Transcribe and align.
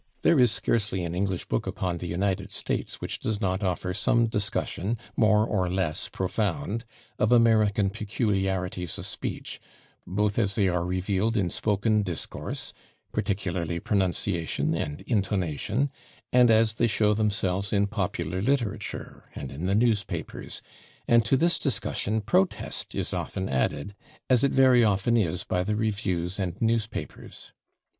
[Pg016] 0.21 0.21
There 0.23 0.39
is 0.39 0.51
scarcely 0.51 1.03
an 1.03 1.13
English 1.13 1.45
book 1.45 1.67
upon 1.67 1.97
the 1.99 2.07
United 2.07 2.51
States 2.51 2.99
which 2.99 3.19
does 3.19 3.39
not 3.39 3.61
offer 3.61 3.93
some 3.93 4.25
discussion, 4.25 4.97
more 5.15 5.45
or 5.45 5.69
less 5.69 6.07
profound, 6.07 6.85
of 7.19 7.31
American 7.31 7.91
peculiarities 7.91 8.97
of 8.97 9.05
speech, 9.05 9.61
both 10.07 10.39
as 10.39 10.55
they 10.55 10.67
are 10.67 10.83
revealed 10.83 11.37
in 11.37 11.51
spoken 11.51 12.01
discourse 12.01 12.73
(particularly 13.11 13.79
pronunciation 13.79 14.73
and 14.73 15.01
intonation) 15.01 15.91
and 16.33 16.49
as 16.49 16.73
they 16.73 16.87
show 16.87 17.13
themselves 17.13 17.71
in 17.71 17.85
popular 17.85 18.41
literature 18.41 19.25
and 19.35 19.51
in 19.51 19.67
the 19.67 19.75
newspapers, 19.75 20.63
and 21.07 21.23
to 21.25 21.37
this 21.37 21.59
discussion 21.59 22.21
protest 22.21 22.95
is 22.95 23.13
often 23.13 23.47
added, 23.47 23.93
as 24.31 24.43
it 24.43 24.51
very 24.51 24.83
often 24.83 25.15
is 25.15 25.43
by 25.43 25.61
the 25.61 25.75
reviews 25.75 26.39
and 26.39 26.59
newspapers. 26.59 27.53